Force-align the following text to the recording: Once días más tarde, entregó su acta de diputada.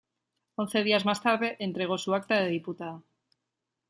Once 0.57 0.83
días 0.83 1.05
más 1.05 1.21
tarde, 1.21 1.57
entregó 1.59 1.99
su 1.99 2.15
acta 2.15 2.39
de 2.41 2.49
diputada. 2.49 3.03